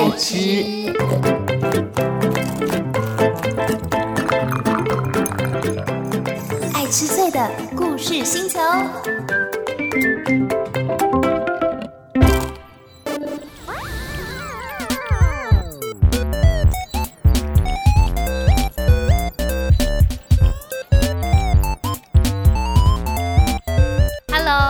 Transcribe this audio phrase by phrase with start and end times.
[0.00, 0.34] 爱吃。
[6.72, 8.58] 爱吃脆的故事星球。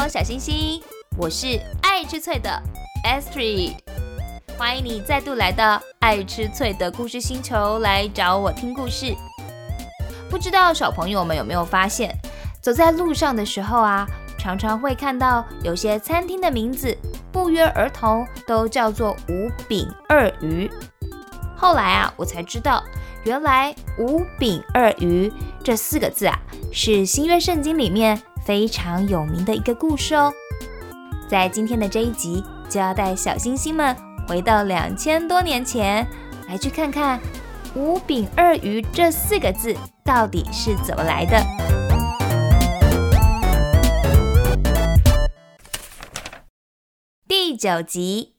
[0.09, 0.83] 小星星，
[1.17, 2.51] 我是爱吃脆的
[3.07, 3.77] Astrid，
[4.61, 9.17] 欢迎你再度来到爱吃脆的故事星球来找我听故事。
[10.29, 12.15] 不知道小朋友们有没有发现，
[12.61, 14.07] 走在路上的时候啊，
[14.39, 16.95] 常常会看到有些餐厅的名字
[17.33, 20.70] 不约而同都叫做五饼二鱼。
[21.56, 22.84] 后来啊，我才知道，
[23.25, 25.33] 原来五饼二鱼
[25.65, 26.39] 这四个字啊，
[26.70, 30.31] 是新约圣经里面非常有名的一个故事哦。
[31.27, 33.97] 在今天的这一集，就要带小星星们
[34.30, 36.07] 回到两千多年前，
[36.47, 37.19] 来去看看
[37.75, 41.36] “五饼二鱼”这四个字到底是怎么来的。
[47.27, 48.36] 第九集，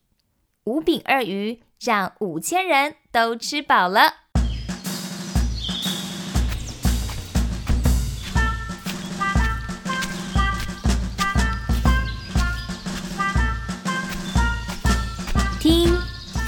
[0.64, 4.21] 五饼二鱼让五千人都吃饱了。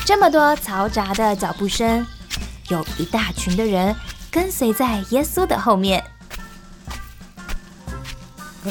[0.05, 2.05] 这么多嘈杂的脚步声，
[2.69, 3.95] 有一大群的人
[4.29, 6.03] 跟随在耶稣的后面。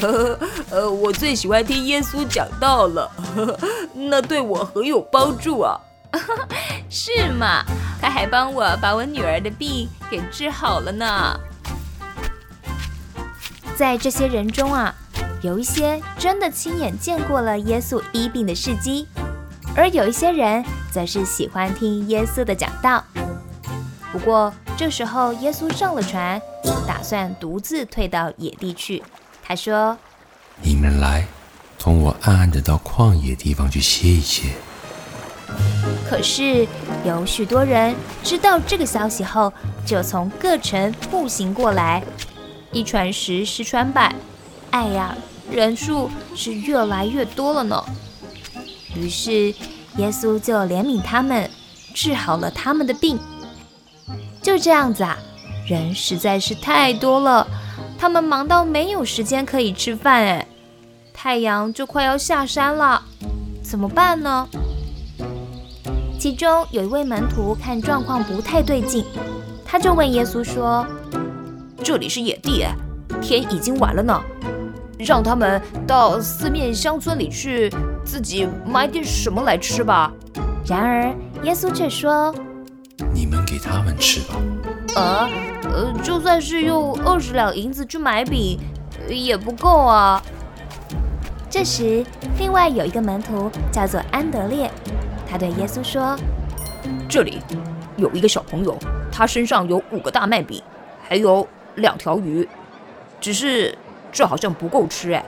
[0.71, 3.11] 呃，我最喜欢听耶稣讲道了，
[3.93, 5.79] 那对我很有帮助啊。
[6.89, 7.63] 是吗？
[7.99, 11.39] 他还帮我把我女儿的病给治好了呢。
[13.75, 14.93] 在这些人中啊，
[15.41, 19.07] 有一些真的亲眼见过了耶稣医病的事迹，
[19.75, 20.63] 而有一些人
[20.93, 23.03] 则是喜欢听耶稣的讲道。
[24.11, 26.39] 不过这时候，耶稣上了船，
[26.87, 29.01] 打算独自退到野地去。
[29.41, 29.97] 他说
[30.61, 31.25] ：“你们来，
[31.79, 34.49] 同我暗暗的到旷野地方去歇一歇。”
[36.07, 36.67] 可是
[37.03, 39.51] 有许多人知道这个消息后，
[39.83, 42.03] 就从各城步行过来，
[42.71, 44.13] 一传十，十传百，
[44.69, 45.17] 哎呀，
[45.51, 47.83] 人数是越来越多了呢。
[48.95, 49.53] 于是
[49.97, 51.49] 耶稣就怜悯他们，
[51.93, 53.19] 治好了他们的病。
[54.41, 55.17] 就这样子啊，
[55.67, 57.47] 人实在是太多了。
[57.97, 60.47] 他们忙到没有时间可以吃饭，哎，
[61.13, 63.01] 太阳就快要下山了，
[63.61, 64.47] 怎么办呢？
[66.19, 69.05] 其中有一位门徒看状况不太对劲，
[69.65, 70.85] 他就问耶稣说
[71.83, 72.65] ：“这里是野地，
[73.21, 74.21] 天已经晚了呢，
[74.97, 77.69] 让他们到四面乡村里去，
[78.03, 80.11] 自己买点什么来吃吧。”
[80.65, 82.33] 然而耶稣却说
[83.13, 84.35] ：“你们给他们吃吧。”
[84.95, 85.29] 呃，
[85.63, 88.59] 呃，就算是用二十两银子去买饼，
[89.09, 90.21] 也不够啊。
[91.49, 92.05] 这时，
[92.39, 94.71] 另外有一个门徒叫做安德烈，
[95.29, 96.17] 他对耶稣说
[97.09, 97.39] ：“这里
[97.97, 98.77] 有一个小朋友，
[99.11, 100.61] 他身上有五个大麦饼，
[101.07, 102.47] 还有两条鱼，
[103.19, 103.77] 只是
[104.11, 105.23] 这好像不够吃哎。”“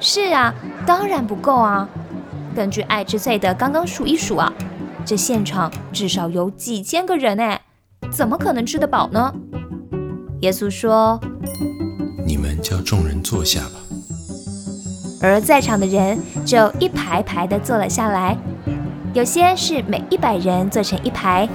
[0.00, 0.54] 是啊，
[0.86, 1.88] 当然不够啊。
[2.54, 4.52] 根据爱吃脆的刚刚数一数啊，
[5.04, 7.60] 这现场至少有几千个人哎。”
[8.10, 9.34] 怎么可能吃得饱呢？
[10.40, 11.20] 耶稣说
[12.24, 13.74] ：“你们叫众人坐下吧。”
[15.20, 16.16] 而在场的人
[16.46, 18.38] 就一排排的坐了下来，
[19.12, 21.48] 有些是每一百人坐成一排，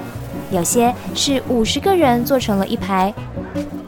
[0.51, 3.13] 有些是五十个人坐成了一排。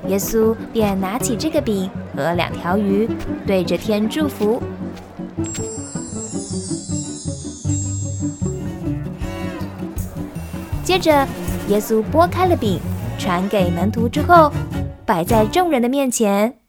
[0.08, 3.10] 耶稣便拿起这个饼和两条鱼，
[3.46, 4.62] 对着天祝福，
[10.84, 11.28] 接着。
[11.68, 12.80] 耶稣拨开了饼，
[13.18, 14.52] 传给门徒之后，
[15.04, 16.60] 摆在众人的面前，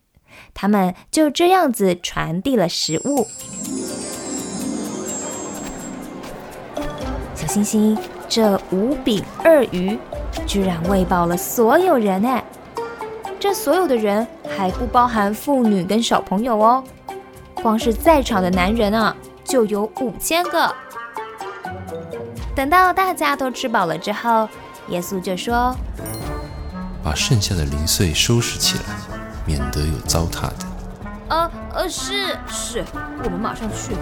[0.54, 3.26] 他们就这样子传递了食物。
[7.34, 9.98] 小星星，这五饼二鱼
[10.46, 12.42] 居然喂饱了所有人哎！
[13.38, 16.82] 这所有的人还不包含妇女跟小朋友哦，
[17.54, 20.74] 光是在场的男人啊，就有五千个。
[22.54, 24.48] 等到大家都吃饱了之后，
[24.88, 25.76] 耶稣就说
[27.04, 28.84] ：“把剩下的零碎收拾起来，
[29.46, 30.66] 免得有糟蹋的。
[31.28, 32.84] ”“呃呃，是是，
[33.22, 33.94] 我们马上去。”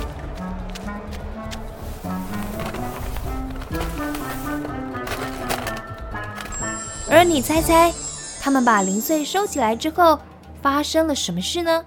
[7.11, 7.93] 而你猜猜，
[8.45, 10.19] 他们把零碎收起来之后，
[10.61, 11.83] 发生了什么事呢？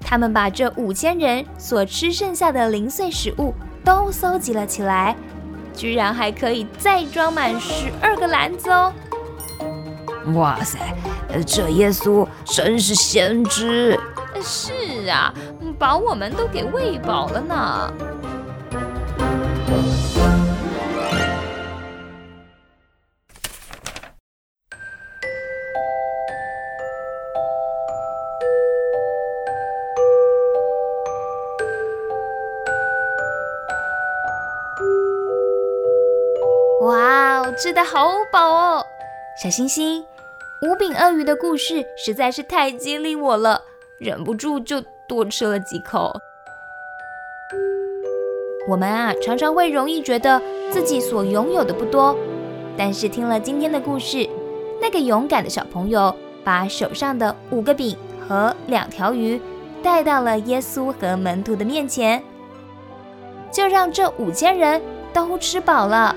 [0.00, 5.14] 他们把这五千人所吃剩下的零碎食物都搜集了起来。
[5.72, 8.92] 居然还可以再装满十二个篮子哦！
[10.34, 10.80] 哇塞，
[11.46, 13.96] 这耶稣真是先知！
[14.42, 15.32] 是啊，
[15.78, 17.92] 把我们都给喂饱了呢。
[37.54, 38.84] 吃的好饱哦！
[39.40, 40.04] 小星星，
[40.62, 43.62] 五饼鳄鱼的故事实在是太激励我了，
[43.98, 46.12] 忍不住就多吃了几口。
[48.68, 50.40] 我们啊，常常会容易觉得
[50.70, 52.16] 自己所拥有的不多，
[52.76, 54.28] 但是听了今天的故事，
[54.80, 57.96] 那个勇敢的小朋友把手上的五个饼
[58.26, 59.40] 和两条鱼
[59.82, 62.20] 带到了耶稣和门徒的面前，
[63.52, 66.16] 就让这五千人都吃饱了。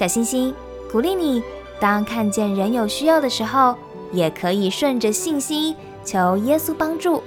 [0.00, 0.54] 小星星
[0.90, 1.42] 鼓励你，
[1.78, 3.76] 当看见人有需要的时候，
[4.12, 7.22] 也可以顺着信心求耶稣帮助，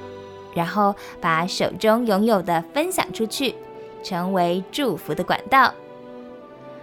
[0.56, 3.54] 然后把手中拥有的分享出去，
[4.02, 5.72] 成为祝福的管道。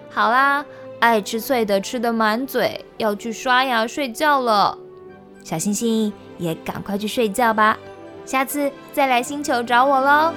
[0.08, 0.64] 好啦，
[1.00, 4.78] 爱吃脆的吃得满嘴，要去刷牙睡觉了。
[5.42, 7.76] 小星星也赶快去睡觉吧，
[8.24, 10.32] 下次再来星球找我喽。